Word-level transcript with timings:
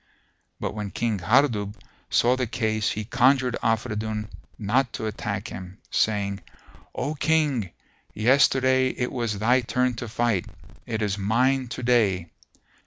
But 0.59 0.73
when 0.73 0.89
King 0.89 1.19
Hardub 1.19 1.75
saw 2.09 2.35
the 2.35 2.47
case 2.47 2.89
he 2.89 3.05
conjured 3.05 3.55
Afridun 3.61 4.29
not 4.57 4.91
to 4.93 5.05
attack 5.05 5.49
him, 5.49 5.77
saying, 5.91 6.39
"O 6.95 7.13
King, 7.13 7.69
yesterday 8.15 8.87
it 8.89 9.11
was 9.11 9.37
thy 9.37 9.61
turn 9.61 9.93
to 9.97 10.07
fight: 10.09 10.47
it 10.87 11.03
is 11.03 11.19
mine 11.19 11.67
to 11.67 11.83
day. 11.83 12.29